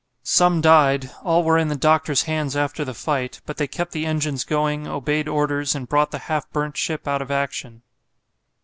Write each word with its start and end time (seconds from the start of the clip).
Some 0.23 0.61
died, 0.61 1.11
all 1.23 1.43
were 1.43 1.59
in 1.59 1.67
the 1.67 1.75
doctor's 1.75 2.23
hands 2.23 2.55
after 2.55 2.83
the 2.83 2.95
fight, 2.95 3.39
but 3.45 3.57
they 3.57 3.67
kept 3.67 3.91
the 3.91 4.07
engines 4.07 4.43
going, 4.43 4.87
obeyed 4.87 5.27
orders, 5.27 5.75
and 5.75 5.87
brought 5.87 6.09
the 6.09 6.17
half 6.25 6.49
burnt 6.49 6.75
ship 6.75 7.07
out 7.07 7.21
of 7.21 7.29
action. 7.29 7.83